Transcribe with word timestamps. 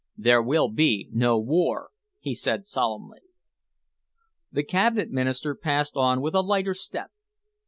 "There 0.17 0.41
will 0.41 0.67
be 0.67 1.09
no 1.11 1.37
war," 1.39 1.91
he 2.17 2.33
said 2.33 2.65
solemnly. 2.65 3.19
The 4.51 4.63
Cabinet 4.63 5.11
Minister 5.11 5.53
passed 5.53 5.95
on 5.95 6.21
with 6.21 6.33
a 6.33 6.41
lighter 6.41 6.73
step. 6.73 7.11